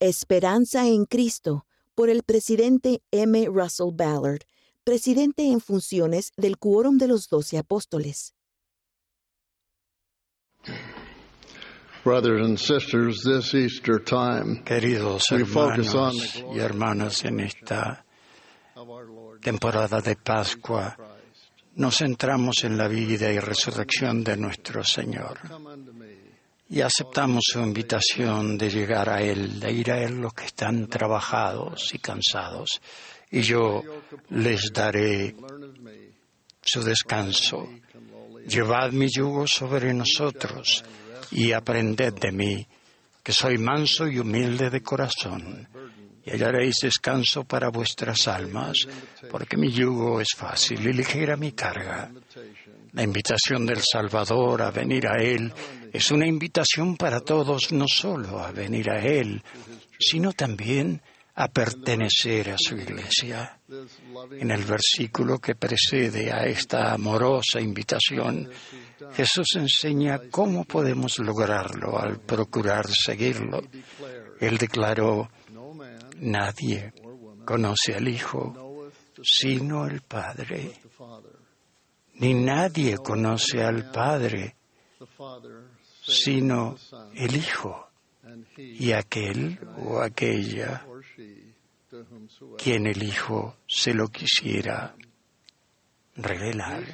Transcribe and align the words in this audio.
Esperanza 0.00 0.86
en 0.86 1.04
Cristo, 1.04 1.66
por 1.94 2.08
el 2.08 2.22
presidente 2.22 3.02
M. 3.10 3.46
Russell 3.46 3.92
Ballard, 3.92 4.40
presidente 4.82 5.46
en 5.46 5.60
funciones 5.60 6.32
del 6.38 6.56
Quórum 6.56 6.96
de 6.96 7.06
los 7.06 7.28
Doce 7.28 7.58
Apóstoles. 7.58 8.34
Brothers 12.02 12.40
and 12.42 12.58
sisters, 12.58 13.22
this 13.22 13.52
Easter 13.52 14.02
time, 14.02 14.62
Queridos 14.64 15.30
hermanos 15.30 16.42
y 16.54 16.58
hermanas, 16.58 17.24
en 17.26 17.40
esta 17.40 18.06
temporada 19.42 20.00
de 20.00 20.16
Pascua 20.16 20.96
nos 21.74 21.98
centramos 21.98 22.64
en 22.64 22.78
la 22.78 22.88
vida 22.88 23.30
y 23.30 23.38
resurrección 23.38 24.24
de 24.24 24.38
nuestro 24.38 24.82
Señor 24.82 25.38
y 26.70 26.82
aceptamos 26.82 27.42
su 27.52 27.58
invitación 27.58 28.56
de 28.56 28.70
llegar 28.70 29.10
a 29.10 29.20
Él, 29.20 29.58
de 29.58 29.72
ir 29.72 29.90
a 29.90 30.00
Él 30.00 30.20
los 30.20 30.32
que 30.32 30.44
están 30.44 30.86
trabajados 30.86 31.92
y 31.92 31.98
cansados, 31.98 32.80
y 33.28 33.42
yo 33.42 33.82
les 34.28 34.72
daré 34.72 35.34
su 36.62 36.82
descanso. 36.84 37.68
Llevad 38.46 38.92
mi 38.92 39.08
yugo 39.08 39.48
sobre 39.48 39.92
nosotros 39.92 40.84
y 41.32 41.50
aprended 41.50 42.14
de 42.14 42.30
mí, 42.30 42.66
que 43.20 43.32
soy 43.32 43.58
manso 43.58 44.06
y 44.06 44.20
humilde 44.20 44.70
de 44.70 44.80
corazón, 44.80 45.68
y 46.24 46.30
hallaréis 46.30 46.76
descanso 46.82 47.42
para 47.42 47.68
vuestras 47.70 48.28
almas, 48.28 48.76
porque 49.28 49.56
mi 49.56 49.72
yugo 49.72 50.20
es 50.20 50.28
fácil 50.36 50.86
y 50.86 50.92
ligera 50.92 51.36
mi 51.36 51.50
carga. 51.50 52.12
La 52.92 53.02
invitación 53.02 53.66
del 53.66 53.80
Salvador 53.80 54.62
a 54.62 54.70
venir 54.70 55.08
a 55.08 55.20
Él 55.20 55.52
es 55.92 56.10
una 56.10 56.26
invitación 56.26 56.96
para 56.96 57.20
todos, 57.20 57.72
no 57.72 57.86
solo 57.88 58.38
a 58.38 58.52
venir 58.52 58.90
a 58.90 58.98
Él, 58.98 59.42
sino 59.98 60.32
también 60.32 61.02
a 61.34 61.48
pertenecer 61.48 62.50
a 62.50 62.56
su 62.58 62.76
iglesia. 62.76 63.58
En 64.32 64.50
el 64.50 64.64
versículo 64.64 65.38
que 65.38 65.54
precede 65.54 66.32
a 66.32 66.44
esta 66.44 66.92
amorosa 66.92 67.60
invitación, 67.60 68.50
Jesús 69.12 69.48
enseña 69.56 70.20
cómo 70.30 70.64
podemos 70.64 71.18
lograrlo 71.18 71.98
al 71.98 72.20
procurar 72.20 72.86
seguirlo. 72.88 73.62
Él 74.38 74.58
declaró, 74.58 75.30
nadie 76.18 76.92
conoce 77.44 77.94
al 77.94 78.08
Hijo 78.08 78.66
sino 79.22 79.86
el 79.86 80.00
Padre, 80.00 80.72
ni 82.14 82.34
nadie 82.34 82.96
conoce 82.98 83.62
al 83.62 83.90
Padre 83.90 84.56
sino 86.10 86.76
el 87.14 87.36
Hijo 87.36 87.88
y 88.56 88.92
aquel 88.92 89.58
o 89.84 90.00
aquella 90.00 90.84
quien 92.58 92.86
el 92.86 93.02
Hijo 93.02 93.56
se 93.66 93.94
lo 93.94 94.08
quisiera 94.08 94.94
revelar. 96.16 96.84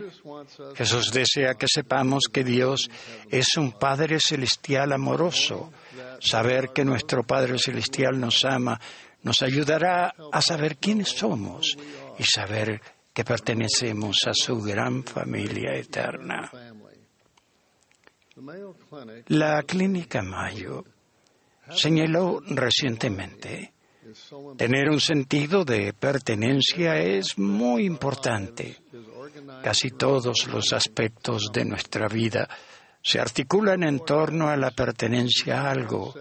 Jesús 0.74 1.10
desea 1.12 1.54
que 1.54 1.66
sepamos 1.68 2.24
que 2.32 2.44
Dios 2.44 2.88
es 3.30 3.56
un 3.56 3.72
Padre 3.72 4.18
celestial 4.20 4.92
amoroso. 4.92 5.72
Saber 6.20 6.70
que 6.70 6.84
nuestro 6.84 7.24
Padre 7.24 7.58
celestial 7.58 8.18
nos 8.18 8.44
ama 8.44 8.80
nos 9.26 9.42
ayudará 9.42 10.14
a 10.30 10.40
saber 10.40 10.76
quiénes 10.76 11.08
somos 11.08 11.76
y 12.16 12.22
saber 12.22 12.80
que 13.12 13.24
pertenecemos 13.24 14.18
a 14.26 14.32
su 14.32 14.62
gran 14.62 15.02
familia 15.02 15.74
eterna. 15.74 16.48
La 19.28 19.62
Clínica 19.62 20.20
Mayo 20.22 20.84
señaló 21.70 22.40
recientemente 22.46 23.72
tener 24.56 24.90
un 24.90 25.00
sentido 25.00 25.64
de 25.64 25.92
pertenencia 25.94 26.98
es 26.98 27.38
muy 27.38 27.86
importante. 27.86 28.76
Casi 29.62 29.90
todos 29.90 30.46
los 30.48 30.72
aspectos 30.72 31.50
de 31.52 31.64
nuestra 31.64 32.08
vida 32.08 32.48
se 33.02 33.18
articulan 33.18 33.82
en 33.84 34.00
torno 34.00 34.48
a 34.48 34.56
la 34.56 34.70
pertenencia 34.70 35.62
a 35.62 35.70
algo. 35.70 36.14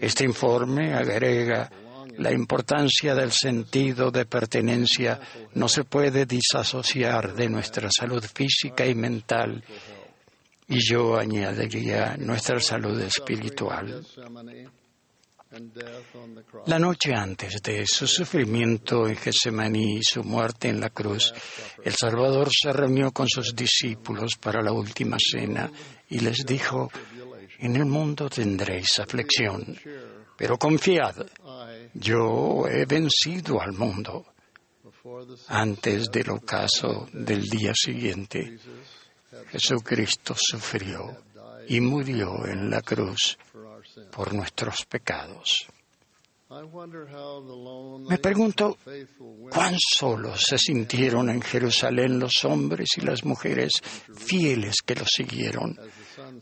Este 0.00 0.24
informe 0.24 0.94
agrega 0.94 1.70
la 2.18 2.32
importancia 2.32 3.14
del 3.14 3.30
sentido 3.30 4.10
de 4.10 4.24
pertenencia 4.26 5.20
no 5.54 5.68
se 5.68 5.84
puede 5.84 6.26
disasociar 6.26 7.34
de 7.34 7.48
nuestra 7.48 7.88
salud 7.90 8.24
física 8.24 8.86
y 8.86 8.94
mental 8.94 9.62
y 10.68 10.78
yo 10.80 11.16
añadiría 11.16 12.16
nuestra 12.16 12.58
salud 12.60 13.00
espiritual. 13.00 14.04
La 16.66 16.78
noche 16.78 17.14
antes 17.14 17.62
de 17.62 17.86
su 17.86 18.06
sufrimiento 18.06 19.06
en 19.06 19.16
Getsemaní 19.16 19.98
y 19.98 20.02
su 20.02 20.24
muerte 20.24 20.68
en 20.68 20.80
la 20.80 20.90
cruz, 20.90 21.32
el 21.84 21.94
Salvador 21.94 22.48
se 22.50 22.72
reunió 22.72 23.12
con 23.12 23.28
sus 23.28 23.54
discípulos 23.54 24.36
para 24.40 24.60
la 24.60 24.72
última 24.72 25.16
cena 25.18 25.70
y 26.10 26.18
les 26.18 26.44
dijo, 26.44 26.90
en 27.60 27.76
el 27.76 27.86
mundo 27.86 28.28
tendréis 28.28 28.98
aflicción, 28.98 29.78
pero 30.36 30.58
confiad, 30.58 31.14
yo 31.94 32.66
he 32.68 32.84
vencido 32.84 33.60
al 33.60 33.72
mundo. 33.72 34.26
Antes 35.46 36.10
del 36.10 36.30
ocaso 36.30 37.08
del 37.12 37.42
día 37.42 37.72
siguiente, 37.72 38.58
Jesucristo 39.58 40.34
sufrió 40.36 41.16
y 41.68 41.80
murió 41.80 42.46
en 42.46 42.68
la 42.70 42.82
cruz 42.82 43.38
por 44.10 44.34
nuestros 44.34 44.84
pecados. 44.84 45.66
Me 48.08 48.18
pregunto 48.18 48.78
cuán 49.50 49.74
solos 49.78 50.44
se 50.46 50.58
sintieron 50.58 51.30
en 51.30 51.42
Jerusalén 51.42 52.20
los 52.20 52.44
hombres 52.44 52.90
y 52.98 53.00
las 53.00 53.24
mujeres 53.24 53.72
fieles 54.14 54.76
que 54.84 54.94
lo 54.94 55.04
siguieron 55.06 55.76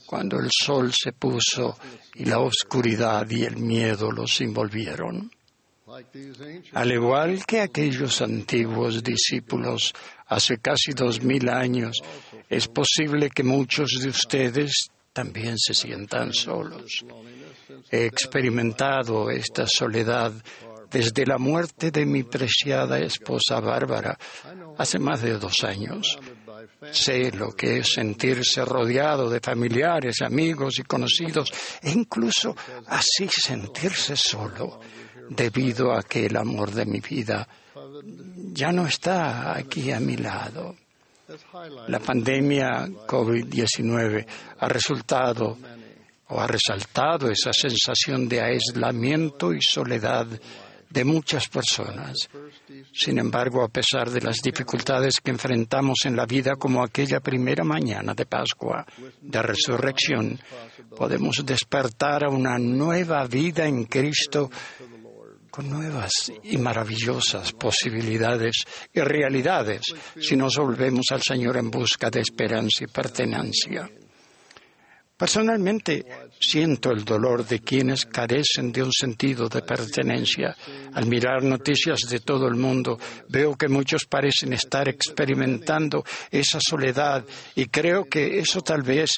cuando 0.04 0.38
el 0.38 0.50
sol 0.50 0.92
se 0.92 1.12
puso 1.12 1.78
y 2.14 2.26
la 2.26 2.40
oscuridad 2.40 3.28
y 3.30 3.44
el 3.44 3.56
miedo 3.56 4.10
los 4.10 4.40
envolvieron. 4.40 5.30
Al 6.72 6.92
igual 6.92 7.46
que 7.46 7.60
aquellos 7.60 8.20
antiguos 8.20 9.02
discípulos 9.02 9.94
hace 10.26 10.58
casi 10.58 10.92
dos 10.92 11.22
mil 11.22 11.48
años, 11.48 12.02
es 12.48 12.68
posible 12.68 13.30
que 13.30 13.42
muchos 13.42 13.90
de 14.02 14.08
ustedes 14.08 14.88
también 15.12 15.58
se 15.58 15.74
sientan 15.74 16.32
solos. 16.32 17.04
He 17.90 18.06
experimentado 18.06 19.30
esta 19.30 19.66
soledad 19.66 20.32
desde 20.90 21.26
la 21.26 21.38
muerte 21.38 21.90
de 21.90 22.06
mi 22.06 22.22
preciada 22.22 22.98
esposa 22.98 23.60
Bárbara 23.60 24.18
hace 24.78 24.98
más 24.98 25.22
de 25.22 25.38
dos 25.38 25.64
años. 25.64 26.18
Sé 26.90 27.32
lo 27.32 27.52
que 27.52 27.78
es 27.78 27.94
sentirse 27.94 28.64
rodeado 28.64 29.28
de 29.28 29.40
familiares, 29.40 30.22
amigos 30.22 30.78
y 30.78 30.82
conocidos 30.82 31.52
e 31.82 31.90
incluso 31.90 32.54
así 32.86 33.28
sentirse 33.28 34.16
solo 34.16 34.80
debido 35.30 35.92
a 35.92 36.02
que 36.02 36.26
el 36.26 36.36
amor 36.36 36.70
de 36.70 36.86
mi 36.86 37.00
vida 37.00 37.48
ya 38.52 38.72
no 38.72 38.86
está 38.86 39.56
aquí 39.56 39.90
a 39.92 40.00
mi 40.00 40.16
lado. 40.16 40.76
La 41.88 42.00
pandemia 42.00 42.86
COVID-19 43.06 44.26
ha 44.58 44.68
resultado 44.68 45.56
o 46.28 46.40
ha 46.40 46.46
resaltado 46.46 47.30
esa 47.30 47.52
sensación 47.52 48.28
de 48.28 48.40
aislamiento 48.40 49.52
y 49.52 49.60
soledad 49.60 50.26
de 50.90 51.04
muchas 51.04 51.48
personas. 51.48 52.28
Sin 52.92 53.18
embargo, 53.18 53.64
a 53.64 53.68
pesar 53.68 54.10
de 54.10 54.20
las 54.20 54.36
dificultades 54.36 55.14
que 55.22 55.32
enfrentamos 55.32 56.04
en 56.04 56.14
la 56.14 56.24
vida 56.24 56.54
como 56.56 56.84
aquella 56.84 57.20
primera 57.20 57.64
mañana 57.64 58.14
de 58.14 58.26
Pascua, 58.26 58.86
de 59.20 59.42
resurrección, 59.42 60.38
podemos 60.96 61.44
despertar 61.44 62.24
a 62.24 62.30
una 62.30 62.58
nueva 62.58 63.26
vida 63.26 63.66
en 63.66 63.84
Cristo 63.84 64.50
con 65.54 65.70
nuevas 65.70 66.32
y 66.42 66.58
maravillosas 66.58 67.52
posibilidades 67.52 68.64
y 68.92 68.98
realidades 68.98 69.82
si 70.20 70.34
nos 70.34 70.56
volvemos 70.56 71.04
al 71.12 71.22
Señor 71.22 71.56
en 71.58 71.70
busca 71.70 72.10
de 72.10 72.22
esperanza 72.22 72.82
y 72.82 72.88
pertenencia. 72.88 73.88
Personalmente 75.16 76.04
siento 76.40 76.90
el 76.90 77.04
dolor 77.04 77.46
de 77.46 77.60
quienes 77.60 78.04
carecen 78.04 78.72
de 78.72 78.82
un 78.82 78.90
sentido 78.90 79.48
de 79.48 79.62
pertenencia. 79.62 80.56
Al 80.92 81.06
mirar 81.06 81.44
noticias 81.44 82.00
de 82.10 82.18
todo 82.18 82.48
el 82.48 82.56
mundo, 82.56 82.98
veo 83.28 83.54
que 83.54 83.68
muchos 83.68 84.06
parecen 84.06 84.54
estar 84.54 84.88
experimentando 84.88 86.04
esa 86.32 86.58
soledad 86.60 87.24
y 87.54 87.66
creo 87.66 88.06
que 88.06 88.40
eso 88.40 88.60
tal 88.60 88.82
vez 88.82 89.10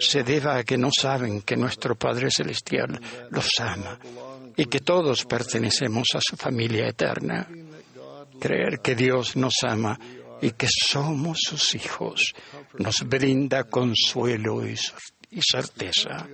se 0.00 0.24
deba 0.24 0.56
a 0.56 0.64
que 0.64 0.76
no 0.76 0.88
saben 0.90 1.42
que 1.42 1.56
nuestro 1.56 1.94
Padre 1.94 2.28
Celestial 2.28 3.00
los 3.30 3.48
ama 3.60 4.00
y 4.56 4.64
que 4.66 4.80
todos 4.80 5.24
pertenecemos 5.24 6.08
a 6.14 6.20
su 6.20 6.36
familia 6.36 6.88
eterna. 6.88 7.48
Creer 8.38 8.80
que 8.80 8.94
Dios 8.94 9.36
nos 9.36 9.54
ama 9.62 9.98
y 10.40 10.52
que 10.52 10.68
somos 10.68 11.38
sus 11.42 11.74
hijos 11.74 12.34
nos 12.78 12.96
brinda 13.06 13.64
consuelo 13.64 14.66
y, 14.66 14.76
certeza. 15.40 16.26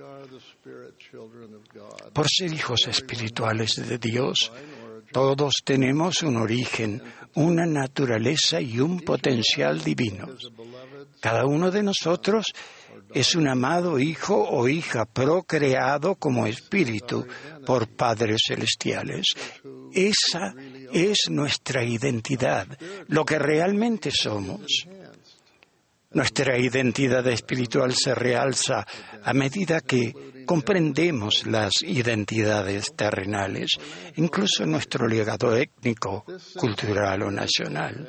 Por 2.13 2.27
ser 2.29 2.53
hijos 2.53 2.87
espirituales 2.87 3.75
de 3.87 3.97
Dios, 3.97 4.51
todos 5.11 5.55
tenemos 5.63 6.23
un 6.23 6.37
origen, 6.37 7.01
una 7.35 7.65
naturaleza 7.65 8.61
y 8.61 8.79
un 8.79 9.01
potencial 9.01 9.83
divinos. 9.83 10.51
Cada 11.19 11.45
uno 11.45 11.71
de 11.71 11.83
nosotros 11.83 12.47
es 13.13 13.35
un 13.35 13.47
amado 13.47 13.99
hijo 13.99 14.35
o 14.35 14.67
hija 14.67 15.05
procreado 15.05 16.15
como 16.15 16.47
espíritu 16.47 17.25
por 17.65 17.87
padres 17.87 18.41
celestiales. 18.47 19.25
Esa 19.93 20.53
es 20.93 21.29
nuestra 21.29 21.83
identidad, 21.83 22.67
lo 23.07 23.25
que 23.25 23.39
realmente 23.39 24.11
somos. 24.11 24.87
Nuestra 26.11 26.57
identidad 26.57 27.27
espiritual 27.27 27.93
se 27.93 28.15
realza 28.15 28.85
a 29.23 29.33
medida 29.33 29.81
que 29.81 30.43
comprendemos 30.45 31.45
las 31.45 31.81
identidades 31.81 32.93
terrenales, 32.95 33.71
incluso 34.15 34.65
nuestro 34.65 35.05
legado 35.05 35.55
étnico, 35.55 36.25
cultural 36.55 37.23
o 37.23 37.31
nacional. 37.31 38.07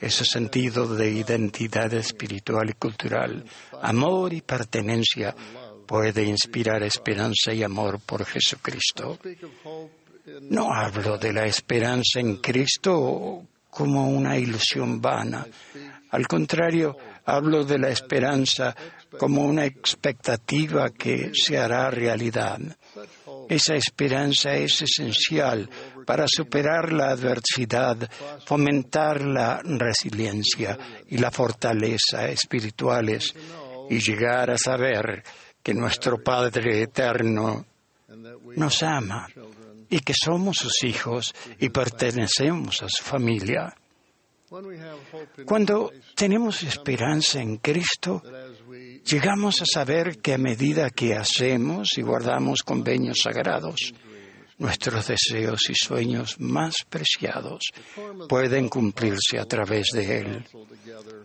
Ese 0.00 0.24
sentido 0.24 0.94
de 0.94 1.10
identidad 1.10 1.92
espiritual 1.94 2.70
y 2.70 2.74
cultural, 2.74 3.44
amor 3.80 4.32
y 4.32 4.42
pertenencia 4.42 5.34
puede 5.86 6.24
inspirar 6.24 6.82
esperanza 6.82 7.52
y 7.52 7.62
amor 7.62 8.00
por 8.00 8.24
Jesucristo. 8.24 9.18
No 10.42 10.72
hablo 10.72 11.16
de 11.18 11.32
la 11.32 11.46
esperanza 11.46 12.20
en 12.20 12.36
Cristo 12.36 13.42
como 13.70 14.08
una 14.08 14.36
ilusión 14.36 15.00
vana. 15.00 15.46
Al 16.10 16.26
contrario, 16.26 16.96
hablo 17.24 17.64
de 17.64 17.78
la 17.78 17.88
esperanza 17.88 18.74
como 19.18 19.44
una 19.44 19.64
expectativa 19.64 20.90
que 20.90 21.30
se 21.34 21.58
hará 21.58 21.90
realidad. 21.90 22.58
Esa 23.48 23.74
esperanza 23.74 24.54
es 24.54 24.82
esencial 24.82 25.68
para 26.04 26.26
superar 26.28 26.92
la 26.92 27.10
adversidad, 27.10 28.10
fomentar 28.44 29.20
la 29.22 29.60
resiliencia 29.62 30.78
y 31.08 31.18
la 31.18 31.30
fortaleza 31.30 32.28
espirituales 32.28 33.34
y 33.88 33.98
llegar 33.98 34.50
a 34.50 34.58
saber 34.58 35.22
que 35.62 35.74
nuestro 35.74 36.22
Padre 36.22 36.82
Eterno 36.82 37.64
nos 38.56 38.82
ama 38.82 39.28
y 39.88 40.00
que 40.00 40.14
somos 40.14 40.56
sus 40.56 40.84
hijos 40.84 41.34
y 41.58 41.68
pertenecemos 41.68 42.82
a 42.82 42.88
su 42.88 43.02
familia. 43.02 43.74
Cuando 45.44 45.92
tenemos 46.14 46.62
esperanza 46.62 47.40
en 47.40 47.56
Cristo, 47.56 48.22
llegamos 49.06 49.62
a 49.62 49.64
saber 49.72 50.18
que 50.18 50.34
a 50.34 50.38
medida 50.38 50.90
que 50.90 51.14
hacemos 51.14 51.96
y 51.96 52.02
guardamos 52.02 52.62
convenios 52.62 53.20
sagrados, 53.22 53.94
nuestros 54.58 55.06
deseos 55.06 55.60
y 55.68 55.74
sueños 55.74 56.40
más 56.40 56.74
preciados 56.88 57.60
pueden 58.28 58.68
cumplirse 58.68 59.38
a 59.38 59.44
través 59.44 59.88
de 59.92 60.18
Él. 60.18 60.44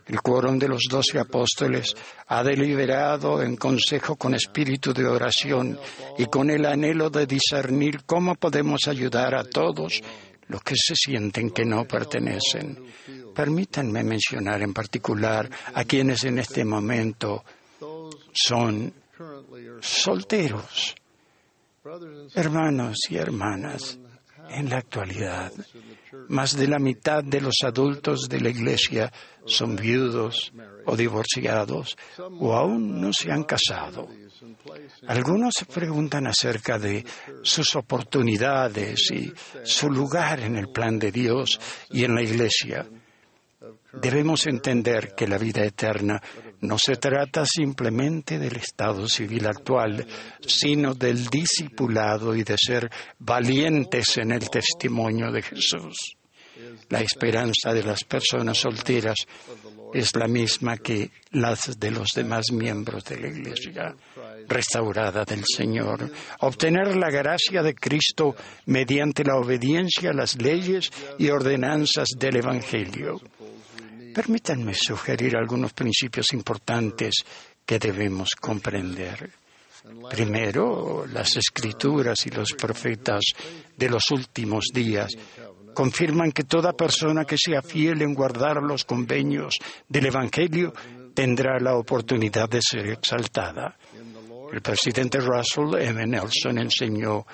El 0.06 0.22
quórum 0.22 0.60
de 0.60 0.68
los 0.68 0.84
doce 0.90 1.18
apóstoles 1.18 1.96
ha 2.28 2.44
deliberado 2.44 3.42
en 3.42 3.56
consejo 3.56 4.16
con 4.16 4.36
espíritu 4.36 4.94
de 4.94 5.06
oración 5.06 5.80
y 6.18 6.26
con 6.26 6.50
el 6.50 6.66
anhelo 6.66 7.10
de 7.10 7.26
discernir 7.26 8.02
cómo 8.06 8.36
podemos 8.36 8.88
ayudar 8.88 9.34
a 9.34 9.44
todos 9.44 10.02
los 10.48 10.62
que 10.62 10.76
se 10.76 10.96
sienten 10.96 11.52
que 11.52 11.66
no 11.66 11.86
pertenecen. 11.86 12.78
Permítanme 13.34 14.04
mencionar 14.04 14.62
en 14.62 14.74
particular 14.74 15.50
a 15.74 15.86
quienes 15.86 16.26
en 16.26 16.40
este 16.40 16.66
momento 16.66 17.46
son 18.34 18.94
solteros, 19.82 20.96
hermanos 22.36 22.98
y 23.10 23.18
hermanas. 23.18 23.98
En 24.50 24.70
la 24.70 24.80
actualidad, 24.80 25.54
más 26.28 26.58
de 26.58 26.68
la 26.68 26.78
mitad 26.78 27.24
de 27.24 27.40
los 27.40 27.56
adultos 27.64 28.28
de 28.28 28.42
la 28.42 28.50
Iglesia 28.50 29.10
son 29.46 29.78
viudos 29.78 30.52
o 30.86 30.98
divorciados 30.98 31.96
o 32.18 32.54
aún 32.54 33.00
no 33.00 33.14
se 33.14 33.32
han 33.32 33.44
casado. 33.44 34.10
Algunos 35.08 35.54
se 35.58 35.66
preguntan 35.66 36.28
acerca 36.28 36.78
de 36.78 37.06
sus 37.44 37.76
oportunidades 37.76 39.12
y 39.12 39.32
su 39.64 39.90
lugar 39.90 40.42
en 40.42 40.58
el 40.58 40.70
plan 40.70 41.00
de 41.00 41.12
Dios 41.12 41.60
y 41.90 42.04
en 42.04 42.16
la 42.16 42.22
Iglesia. 42.22 42.86
Debemos 43.94 44.48
entender 44.48 45.14
que 45.16 45.28
la 45.28 45.38
vida 45.38 45.64
eterna 45.64 46.22
no 46.62 46.78
se 46.78 46.96
trata 46.96 47.46
simplemente 47.46 48.40
del 48.40 48.56
estado 48.56 49.08
civil 49.08 49.46
actual, 49.46 50.06
sino 50.46 50.96
del 50.96 51.28
discipulado 51.28 52.36
y 52.36 52.44
de 52.44 52.56
ser 52.58 52.90
valientes 53.20 54.18
en 54.18 54.32
el 54.32 54.50
testimonio 54.50 55.32
de 55.32 55.42
Jesús. 55.42 56.18
La 56.90 57.02
esperanza 57.02 57.74
de 57.74 57.84
las 57.84 58.04
personas 58.04 58.58
solteras 58.58 59.26
es 59.94 60.16
la 60.16 60.28
misma 60.28 60.78
que 60.78 61.12
las 61.32 61.80
de 61.80 61.92
los 61.92 62.10
demás 62.16 62.46
miembros 62.52 63.04
de 63.04 63.20
la 63.20 63.28
Iglesia 63.28 63.96
restaurada 64.48 65.24
del 65.24 65.44
Señor. 65.46 66.10
Obtener 66.40 66.96
la 66.96 67.10
gracia 67.10 67.62
de 67.62 67.76
Cristo 67.76 68.36
mediante 68.66 69.24
la 69.24 69.38
obediencia 69.38 70.12
a 70.12 70.14
las 70.14 70.42
leyes 70.42 70.92
y 71.18 71.30
ordenanzas 71.30 72.10
del 72.18 72.38
Evangelio. 72.38 73.20
Permítanme 74.14 74.74
sugerir 74.74 75.36
algunos 75.36 75.74
principios 75.74 76.34
importantes 76.34 77.24
que 77.66 77.80
debemos 77.80 78.32
comprender. 78.36 79.32
Primero, 80.10 81.06
las 81.08 81.36
escrituras 81.38 82.26
y 82.28 82.30
los 82.30 82.52
profetas 82.54 83.22
de 83.76 83.90
los 83.90 84.12
últimos 84.12 84.66
días 84.74 85.10
confirman 85.74 86.32
que 86.32 86.44
toda 86.44 86.74
persona 86.74 87.26
que 87.26 87.38
sea 87.38 87.62
fiel 87.62 88.02
en 88.02 88.14
guardar 88.14 88.62
los 88.62 88.84
convenios 88.84 89.56
del 89.88 90.08
Evangelio 90.08 90.74
tendrá 91.14 91.60
la 91.60 91.76
oportunidad 91.76 92.50
de 92.50 92.60
ser 92.62 92.88
exaltada. 92.88 93.78
El 94.52 94.62
presidente 94.62 95.20
Russell 95.20 95.76
M. 95.80 96.06
Nelson 96.06 96.60
enseñó 96.60 97.26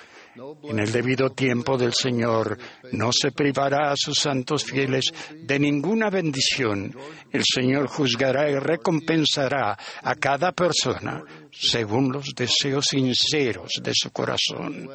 en 0.64 0.80
el 0.80 0.92
debido 0.92 1.30
tiempo 1.32 1.78
del 1.78 1.94
Señor 1.94 2.58
no 2.92 3.12
se 3.12 3.32
privará 3.32 3.92
a 3.92 3.96
sus 3.96 4.18
santos 4.18 4.64
fieles 4.64 5.12
de 5.34 5.60
ninguna 5.60 6.10
bendición. 6.10 6.96
El 7.32 7.44
Señor 7.44 7.88
juzgará 7.88 8.50
y 8.50 8.56
recompensará 8.56 9.78
a 10.04 10.16
cada 10.16 10.52
persona 10.52 11.24
según 11.52 12.12
los 12.12 12.34
deseos 12.36 12.86
sinceros 12.90 13.72
de 13.82 13.92
su 13.94 14.12
corazón, 14.12 14.90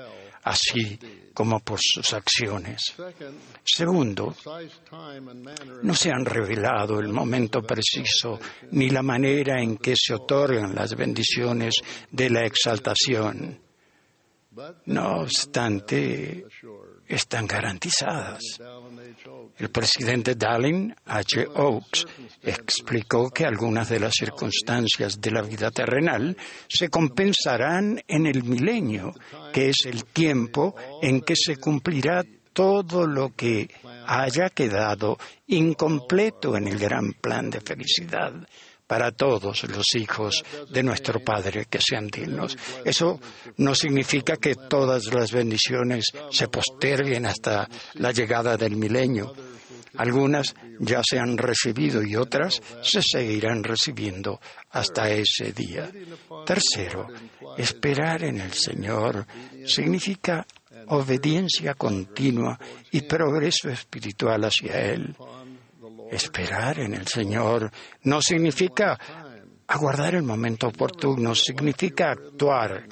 así 0.44 0.98
como 1.34 1.60
por 1.60 1.78
sus 1.80 2.12
acciones. 2.12 2.94
Segundo, 3.64 4.34
no 5.82 5.94
se 5.94 6.10
han 6.10 6.24
revelado 6.24 7.00
el 7.00 7.08
momento 7.08 7.62
preciso 7.62 8.38
ni 8.70 8.90
la 8.90 9.02
manera 9.02 9.60
en 9.60 9.76
que 9.76 9.94
se 9.96 10.14
otorgan 10.14 10.74
las 10.74 10.94
bendiciones 10.94 11.74
de 12.10 12.30
la 12.30 12.44
exaltación. 12.44 13.71
No 14.86 15.20
obstante, 15.22 16.44
están 17.06 17.46
garantizadas. 17.46 18.42
El 19.56 19.70
presidente 19.70 20.34
Dallin 20.34 20.94
H. 21.06 21.46
Oaks 21.54 22.06
explicó 22.42 23.30
que 23.30 23.46
algunas 23.46 23.88
de 23.88 24.00
las 24.00 24.12
circunstancias 24.12 25.20
de 25.20 25.30
la 25.30 25.42
vida 25.42 25.70
terrenal 25.70 26.36
se 26.68 26.90
compensarán 26.90 28.02
en 28.06 28.26
el 28.26 28.44
milenio, 28.44 29.14
que 29.52 29.70
es 29.70 29.86
el 29.86 30.04
tiempo 30.04 30.74
en 31.00 31.22
que 31.22 31.34
se 31.36 31.56
cumplirá 31.56 32.22
todo 32.52 33.06
lo 33.06 33.34
que 33.34 33.70
haya 34.06 34.50
quedado 34.50 35.16
incompleto 35.46 36.56
en 36.56 36.68
el 36.68 36.78
gran 36.78 37.12
plan 37.14 37.48
de 37.48 37.60
felicidad 37.60 38.34
para 38.92 39.10
todos 39.10 39.64
los 39.70 39.94
hijos 39.94 40.44
de 40.68 40.82
nuestro 40.82 41.24
Padre 41.24 41.64
que 41.64 41.78
sean 41.80 42.08
dignos. 42.08 42.58
Eso 42.84 43.18
no 43.56 43.74
significa 43.74 44.36
que 44.36 44.54
todas 44.54 45.06
las 45.14 45.32
bendiciones 45.32 46.04
se 46.30 46.48
posterguen 46.48 47.24
hasta 47.24 47.66
la 47.94 48.12
llegada 48.12 48.58
del 48.58 48.76
milenio. 48.76 49.32
Algunas 49.96 50.54
ya 50.78 51.00
se 51.02 51.18
han 51.18 51.38
recibido 51.38 52.02
y 52.02 52.16
otras 52.16 52.60
se 52.82 53.00
seguirán 53.00 53.64
recibiendo 53.64 54.38
hasta 54.72 55.08
ese 55.10 55.54
día. 55.54 55.90
Tercero, 56.44 57.06
esperar 57.56 58.24
en 58.24 58.42
el 58.42 58.52
Señor 58.52 59.26
significa 59.64 60.46
obediencia 60.88 61.72
continua 61.72 62.60
y 62.90 63.00
progreso 63.00 63.70
espiritual 63.70 64.44
hacia 64.44 64.78
Él. 64.82 65.16
Esperar 66.12 66.78
en 66.80 66.94
el 66.94 67.06
Señor 67.06 67.70
no 68.02 68.20
significa 68.20 68.98
aguardar 69.66 70.14
el 70.14 70.22
momento 70.22 70.68
oportuno, 70.68 71.34
significa 71.34 72.12
actuar. 72.12 72.86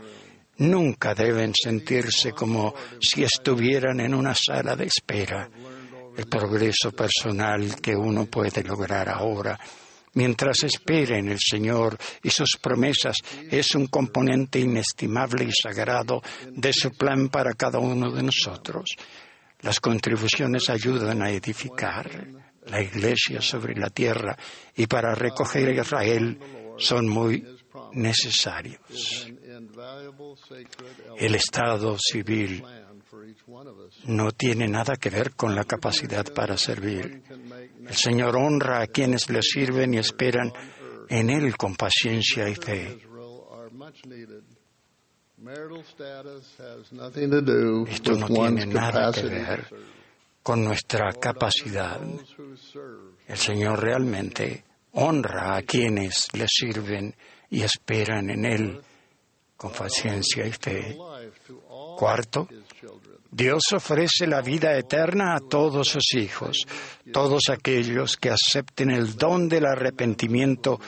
Nunca 0.58 1.14
deben 1.14 1.52
sentirse 1.54 2.32
como 2.32 2.74
si 3.00 3.22
estuvieran 3.22 4.00
en 4.00 4.14
una 4.14 4.34
sala 4.34 4.74
de 4.74 4.86
espera. 4.86 5.48
El 6.16 6.26
progreso 6.26 6.92
personal 6.92 7.80
que 7.80 7.94
uno 7.94 8.26
puede 8.26 8.62
lograr 8.62 9.08
ahora 9.08 9.58
Mientras 10.12 10.64
espera 10.64 11.18
en 11.18 11.28
el 11.28 11.38
Señor 11.38 11.96
y 12.22 12.30
sus 12.30 12.56
promesas, 12.60 13.16
es 13.48 13.74
un 13.76 13.86
componente 13.86 14.58
inestimable 14.58 15.44
y 15.44 15.52
sagrado 15.52 16.20
de 16.50 16.72
su 16.72 16.90
plan 16.90 17.28
para 17.28 17.52
cada 17.52 17.78
uno 17.78 18.10
de 18.10 18.24
nosotros. 18.24 18.96
Las 19.60 19.78
contribuciones 19.78 20.68
ayudan 20.68 21.22
a 21.22 21.30
edificar 21.30 22.26
la 22.66 22.80
iglesia 22.82 23.40
sobre 23.40 23.74
la 23.74 23.90
tierra 23.90 24.36
y 24.76 24.86
para 24.86 25.14
recoger 25.14 25.68
a 25.68 25.80
Israel 25.80 26.38
son 26.78 27.08
muy 27.08 27.44
necesarios. 27.92 29.26
El 31.18 31.34
Estado 31.34 31.96
civil 31.98 32.62
no 34.04 34.32
tiene 34.32 34.68
nada 34.68 34.96
que 34.96 35.10
ver 35.10 35.32
con 35.32 35.54
la 35.54 35.64
capacidad 35.64 36.24
para 36.32 36.56
servir. 36.56 37.22
El 37.86 37.94
Señor 37.94 38.36
honra 38.36 38.82
a 38.82 38.86
quienes 38.86 39.28
le 39.30 39.42
sirven 39.42 39.94
y 39.94 39.98
esperan 39.98 40.52
en 41.08 41.30
Él 41.30 41.56
con 41.56 41.74
paciencia 41.76 42.48
y 42.48 42.54
fe. 42.54 42.98
Esto 47.88 48.12
no 48.12 48.28
tiene 48.28 48.66
nada 48.66 49.12
que 49.12 49.22
ver 49.22 49.66
con 50.42 50.64
nuestra 50.64 51.12
capacidad. 51.12 52.00
El 53.26 53.36
Señor 53.36 53.82
realmente 53.82 54.64
honra 54.92 55.56
a 55.56 55.62
quienes 55.62 56.28
le 56.32 56.46
sirven 56.48 57.14
y 57.50 57.62
esperan 57.62 58.30
en 58.30 58.44
Él 58.44 58.80
con 59.56 59.72
paciencia 59.72 60.46
y 60.46 60.52
fe. 60.52 60.96
Cuarto, 61.98 62.48
Dios 63.30 63.62
ofrece 63.72 64.26
la 64.26 64.40
vida 64.40 64.76
eterna 64.76 65.36
a 65.36 65.40
todos 65.40 65.88
sus 65.88 66.14
hijos, 66.14 66.66
todos 67.12 67.50
aquellos 67.50 68.16
que 68.16 68.30
acepten 68.30 68.90
el 68.90 69.16
don 69.16 69.48
del 69.48 69.66
arrepentimiento 69.66 70.80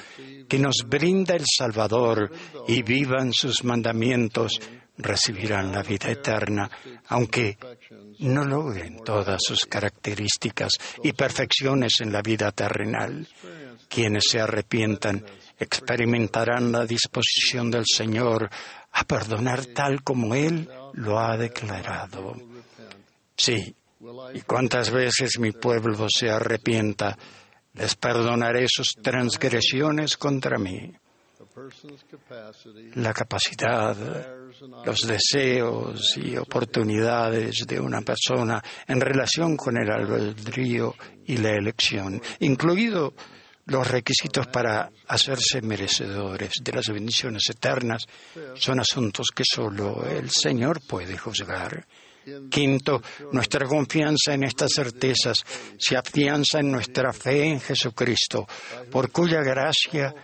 que 0.48 0.58
nos 0.58 0.76
brinda 0.86 1.34
el 1.34 1.44
Salvador 1.46 2.32
y 2.66 2.82
vivan 2.82 3.32
sus 3.32 3.62
mandamientos, 3.62 4.60
recibirán 4.98 5.72
la 5.72 5.82
vida 5.82 6.10
eterna, 6.10 6.70
aunque 7.08 7.58
no 8.20 8.44
logren 8.44 9.02
todas 9.04 9.40
sus 9.42 9.66
características 9.66 10.72
y 11.02 11.12
perfecciones 11.12 12.00
en 12.00 12.12
la 12.12 12.22
vida 12.22 12.52
terrenal. 12.52 13.26
Quienes 13.88 14.24
se 14.30 14.40
arrepientan 14.40 15.24
experimentarán 15.58 16.72
la 16.72 16.86
disposición 16.86 17.70
del 17.70 17.84
Señor 17.86 18.48
a 18.92 19.04
perdonar 19.04 19.66
tal 19.66 20.02
como 20.02 20.34
Él 20.34 20.68
lo 20.94 21.18
ha 21.18 21.36
declarado. 21.36 22.36
Sí, 23.36 23.74
y 24.34 24.40
cuántas 24.42 24.90
veces 24.90 25.38
mi 25.38 25.52
pueblo 25.52 26.06
se 26.08 26.30
arrepienta, 26.30 27.16
les 27.74 27.94
perdonaré 27.94 28.66
sus 28.68 28.88
transgresiones 29.02 30.16
contra 30.16 30.58
mí. 30.58 30.92
La 32.94 33.12
capacidad, 33.12 33.96
los 34.84 35.00
deseos 35.00 36.16
y 36.16 36.36
oportunidades 36.36 37.66
de 37.66 37.78
una 37.78 38.00
persona 38.00 38.62
en 38.86 39.00
relación 39.00 39.56
con 39.56 39.76
el 39.76 39.90
albedrío 39.90 40.94
y 41.26 41.36
la 41.36 41.50
elección, 41.50 42.20
incluido 42.40 43.12
los 43.66 43.88
requisitos 43.88 44.46
para 44.48 44.90
hacerse 45.06 45.62
merecedores 45.62 46.52
de 46.62 46.72
las 46.72 46.88
bendiciones 46.88 47.42
eternas 47.48 48.06
son 48.54 48.80
asuntos 48.80 49.28
que 49.34 49.44
solo 49.44 50.04
el 50.04 50.30
Señor 50.30 50.80
puede 50.86 51.16
juzgar. 51.16 51.86
Quinto, 52.50 53.02
nuestra 53.32 53.66
confianza 53.66 54.34
en 54.34 54.44
estas 54.44 54.70
certezas 54.74 55.38
se 55.76 55.96
afianza 55.96 56.60
en 56.60 56.70
nuestra 56.70 57.12
fe 57.12 57.44
en 57.46 57.60
Jesucristo, 57.60 58.46
por 58.90 59.10
cuya 59.10 59.42
gracia 59.42 60.14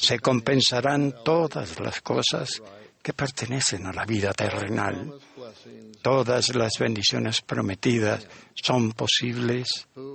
se 0.00 0.18
compensarán 0.18 1.14
todas 1.22 1.78
las 1.78 2.00
cosas 2.00 2.62
que 3.02 3.12
pertenecen 3.12 3.86
a 3.86 3.92
la 3.92 4.06
vida 4.06 4.32
terrenal. 4.32 5.12
Todas 6.00 6.54
las 6.54 6.72
bendiciones 6.78 7.42
prometidas 7.42 8.26
son 8.54 8.92
posibles 8.92 9.68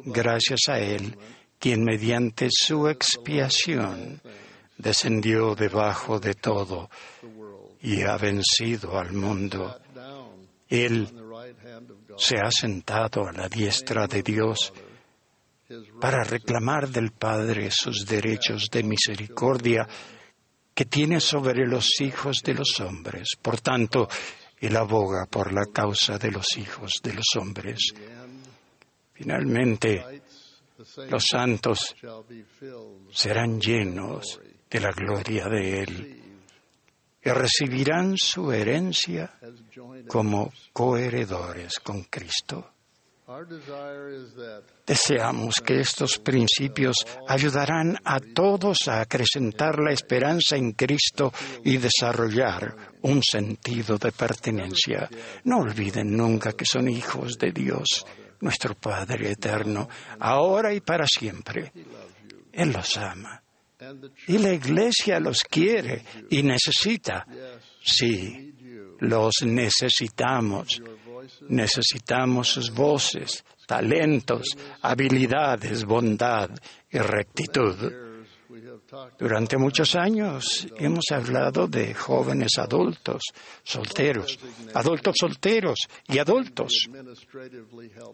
gracias 0.05 0.61
a 0.69 0.79
Él 0.79 1.15
quien 1.59 1.83
mediante 1.83 2.49
su 2.51 2.89
expiación 2.89 4.21
descendió 4.77 5.53
debajo 5.55 6.19
de 6.19 6.33
todo 6.33 6.89
y 7.81 8.01
ha 8.01 8.17
vencido 8.17 8.97
al 8.97 9.13
mundo. 9.13 9.79
Él 10.67 11.07
se 12.17 12.37
ha 12.37 12.49
sentado 12.49 13.27
a 13.27 13.31
la 13.31 13.47
diestra 13.47 14.07
de 14.07 14.23
Dios 14.23 14.73
para 15.99 16.23
reclamar 16.23 16.89
del 16.89 17.11
Padre 17.11 17.69
sus 17.71 18.05
derechos 18.05 18.69
de 18.71 18.83
misericordia 18.83 19.87
que 20.73 20.85
tiene 20.85 21.19
sobre 21.19 21.65
los 21.65 22.01
hijos 22.01 22.41
de 22.43 22.53
los 22.53 22.79
hombres. 22.81 23.29
Por 23.41 23.61
tanto, 23.61 24.07
Él 24.59 24.75
aboga 24.75 25.25
por 25.25 25.53
la 25.53 25.65
causa 25.73 26.17
de 26.17 26.31
los 26.31 26.57
hijos 26.57 26.93
de 27.01 27.13
los 27.13 27.25
hombres. 27.39 27.93
Finalmente, 29.13 30.21
los 31.09 31.23
santos 31.23 31.95
serán 33.11 33.59
llenos 33.59 34.39
de 34.69 34.79
la 34.79 34.91
gloria 34.91 35.45
de 35.45 35.81
Él 35.81 36.21
y 37.23 37.29
recibirán 37.29 38.17
su 38.17 38.51
herencia 38.51 39.33
como 40.07 40.51
coheredores 40.73 41.79
con 41.79 42.03
Cristo. 42.03 42.74
Deseamos 44.85 45.55
que 45.65 45.79
estos 45.79 46.19
principios 46.19 46.95
ayudarán 47.27 47.97
a 48.03 48.19
todos 48.19 48.87
a 48.87 49.01
acrecentar 49.01 49.79
la 49.79 49.91
esperanza 49.91 50.55
en 50.55 50.73
Cristo 50.73 51.33
y 51.63 51.77
desarrollar 51.77 52.75
un 53.01 53.23
sentido 53.23 53.97
de 53.97 54.11
pertenencia. 54.11 55.09
No 55.43 55.59
olviden 55.59 56.15
nunca 56.15 56.53
que 56.53 56.65
son 56.65 56.87
hijos 56.87 57.37
de 57.39 57.51
Dios 57.51 58.05
nuestro 58.41 58.75
Padre 58.75 59.31
eterno, 59.31 59.89
ahora 60.19 60.71
y 60.71 60.81
para 60.81 61.05
siempre. 61.07 61.71
Él 62.51 62.71
los 62.71 62.95
ama. 62.97 63.41
Y 64.27 64.37
la 64.37 64.53
iglesia 64.53 65.19
los 65.19 65.39
quiere 65.39 66.03
y 66.29 66.43
necesita. 66.43 67.25
Sí, 67.83 68.53
los 68.99 69.33
necesitamos. 69.43 70.81
Necesitamos 71.49 72.49
sus 72.49 72.71
voces, 72.71 73.43
talentos, 73.65 74.47
habilidades, 74.81 75.85
bondad 75.85 76.49
y 76.89 76.97
rectitud. 76.99 77.75
Durante 79.17 79.57
muchos 79.57 79.95
años 79.95 80.67
hemos 80.77 81.05
hablado 81.11 81.67
de 81.67 81.93
jóvenes 81.93 82.57
adultos, 82.57 83.23
solteros, 83.63 84.39
adultos 84.73 85.15
solteros 85.19 85.79
y 86.07 86.19
adultos. 86.19 86.89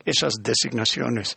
Esas 0.05 0.35
designaciones 0.41 1.35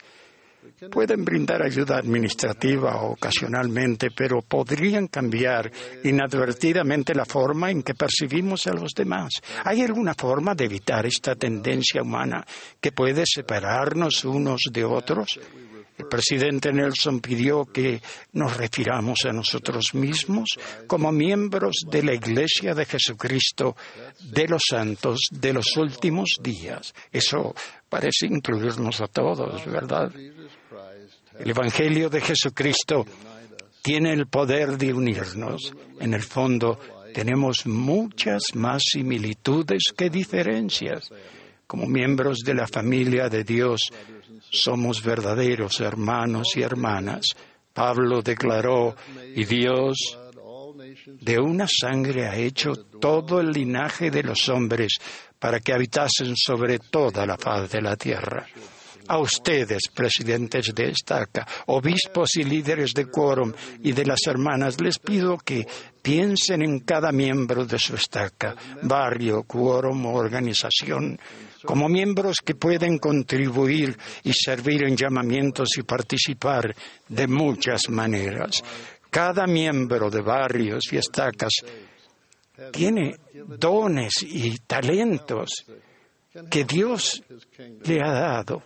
pueden 0.90 1.24
brindar 1.24 1.62
ayuda 1.62 1.98
administrativa 1.98 3.02
ocasionalmente, 3.02 4.10
pero 4.10 4.42
podrían 4.42 5.08
cambiar 5.08 5.70
inadvertidamente 6.02 7.14
la 7.14 7.24
forma 7.24 7.70
en 7.70 7.82
que 7.82 7.94
percibimos 7.94 8.66
a 8.66 8.74
los 8.74 8.92
demás. 8.92 9.32
¿Hay 9.64 9.82
alguna 9.82 10.14
forma 10.14 10.54
de 10.54 10.64
evitar 10.64 11.06
esta 11.06 11.34
tendencia 11.34 12.02
humana 12.02 12.44
que 12.80 12.92
puede 12.92 13.24
separarnos 13.26 14.24
unos 14.24 14.62
de 14.72 14.84
otros? 14.84 15.38
El 15.96 16.06
presidente 16.06 16.72
Nelson 16.72 17.20
pidió 17.20 17.66
que 17.66 18.02
nos 18.32 18.56
refiramos 18.56 19.24
a 19.26 19.32
nosotros 19.32 19.94
mismos 19.94 20.58
como 20.88 21.12
miembros 21.12 21.84
de 21.88 22.02
la 22.02 22.14
Iglesia 22.14 22.74
de 22.74 22.84
Jesucristo 22.84 23.76
de 24.20 24.48
los 24.48 24.62
santos 24.68 25.20
de 25.30 25.52
los 25.52 25.76
últimos 25.76 26.30
días. 26.42 26.92
Eso 27.12 27.54
parece 27.94 28.26
incluirnos 28.26 29.00
a 29.00 29.06
todos, 29.06 29.64
¿verdad? 29.66 30.12
El 31.38 31.50
Evangelio 31.50 32.10
de 32.10 32.20
Jesucristo 32.20 33.06
tiene 33.82 34.12
el 34.12 34.26
poder 34.26 34.76
de 34.76 34.92
unirnos. 34.92 35.72
En 36.00 36.12
el 36.12 36.22
fondo, 36.22 36.80
tenemos 37.14 37.66
muchas 37.66 38.42
más 38.54 38.82
similitudes 38.84 39.92
que 39.96 40.10
diferencias. 40.10 41.08
Como 41.68 41.86
miembros 41.86 42.40
de 42.40 42.54
la 42.54 42.66
familia 42.66 43.28
de 43.28 43.44
Dios, 43.44 43.80
somos 44.50 45.00
verdaderos 45.00 45.80
hermanos 45.80 46.48
y 46.56 46.62
hermanas. 46.62 47.26
Pablo 47.72 48.22
declaró, 48.22 48.96
y 49.36 49.44
Dios 49.44 50.18
de 51.06 51.38
una 51.38 51.66
sangre 51.68 52.26
ha 52.26 52.34
hecho 52.34 52.74
todo 53.00 53.40
el 53.40 53.52
linaje 53.52 54.10
de 54.10 54.24
los 54.24 54.48
hombres 54.48 54.98
para 55.44 55.60
que 55.60 55.74
habitasen 55.74 56.34
sobre 56.34 56.78
toda 56.78 57.26
la 57.26 57.36
faz 57.36 57.70
de 57.70 57.82
la 57.82 57.96
tierra. 57.96 58.46
A 59.08 59.18
ustedes, 59.18 59.90
presidentes 59.92 60.72
de 60.74 60.88
estaca, 60.88 61.46
obispos 61.66 62.36
y 62.36 62.44
líderes 62.44 62.94
de 62.94 63.10
quórum 63.10 63.52
y 63.82 63.92
de 63.92 64.06
las 64.06 64.20
hermanas, 64.26 64.80
les 64.80 64.98
pido 64.98 65.36
que 65.36 65.66
piensen 66.00 66.62
en 66.62 66.78
cada 66.78 67.12
miembro 67.12 67.66
de 67.66 67.78
su 67.78 67.94
estaca, 67.94 68.56
barrio, 68.84 69.42
quórum 69.42 70.06
o 70.06 70.14
organización 70.14 71.20
como 71.62 71.90
miembros 71.90 72.36
que 72.42 72.54
pueden 72.54 72.96
contribuir 72.96 73.98
y 74.22 74.32
servir 74.32 74.84
en 74.84 74.96
llamamientos 74.96 75.76
y 75.76 75.82
participar 75.82 76.74
de 77.06 77.26
muchas 77.26 77.90
maneras. 77.90 78.62
Cada 79.10 79.46
miembro 79.46 80.08
de 80.08 80.22
barrios 80.22 80.84
y 80.90 80.96
estacas 80.96 81.52
tiene 82.72 83.16
dones 83.58 84.22
y 84.22 84.58
talentos 84.58 85.66
que 86.50 86.64
Dios 86.64 87.22
le 87.84 88.00
ha 88.00 88.10
dado 88.12 88.62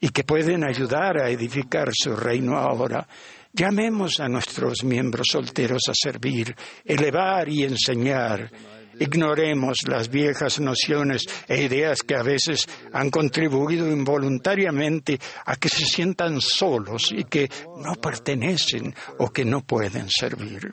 y 0.00 0.08
que 0.10 0.24
pueden 0.24 0.64
ayudar 0.64 1.18
a 1.18 1.30
edificar 1.30 1.88
su 1.92 2.14
reino 2.14 2.56
ahora. 2.56 3.06
Llamemos 3.52 4.20
a 4.20 4.28
nuestros 4.28 4.84
miembros 4.84 5.28
solteros 5.32 5.82
a 5.88 5.92
servir, 5.94 6.54
elevar 6.84 7.48
y 7.48 7.64
enseñar 7.64 8.50
Ignoremos 9.00 9.78
las 9.86 10.08
viejas 10.08 10.60
nociones 10.60 11.24
e 11.46 11.62
ideas 11.62 12.02
que 12.02 12.16
a 12.16 12.22
veces 12.22 12.66
han 12.92 13.10
contribuido 13.10 13.90
involuntariamente 13.90 15.18
a 15.44 15.56
que 15.56 15.68
se 15.68 15.84
sientan 15.84 16.40
solos 16.40 17.12
y 17.12 17.24
que 17.24 17.48
no 17.78 17.94
pertenecen 17.94 18.94
o 19.18 19.30
que 19.30 19.44
no 19.44 19.62
pueden 19.62 20.08
servir. 20.08 20.72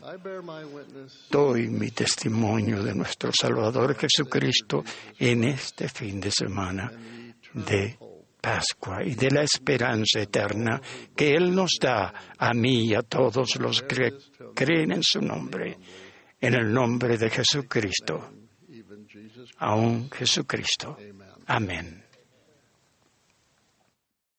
Doy 1.29 1.67
mi 1.67 1.91
testimonio 1.91 2.83
de 2.83 2.95
nuestro 2.95 3.31
Salvador 3.31 3.95
Jesucristo 3.95 4.83
en 5.19 5.43
este 5.43 5.89
fin 5.89 6.19
de 6.19 6.31
semana 6.31 6.91
de 7.53 7.97
Pascua 8.41 9.03
y 9.03 9.15
de 9.15 9.31
la 9.31 9.41
esperanza 9.41 10.19
eterna 10.19 10.79
que 11.15 11.33
Él 11.33 11.55
nos 11.55 11.77
da 11.81 12.13
a 12.37 12.53
mí 12.53 12.89
y 12.89 12.93
a 12.93 13.01
todos 13.01 13.55
los 13.55 13.81
que 13.81 14.13
creen 14.53 14.91
en 14.91 15.03
su 15.03 15.19
nombre 15.19 15.77
en 16.45 16.53
el 16.53 16.71
nombre 16.71 17.17
de 17.17 17.29
Jesucristo, 17.31 18.29
aún 19.57 20.11
Jesucristo. 20.11 20.97
Amén. 21.47 22.04